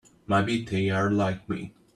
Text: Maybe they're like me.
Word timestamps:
Maybe 0.25 0.65
they're 0.65 1.11
like 1.11 1.47
me. 1.47 1.75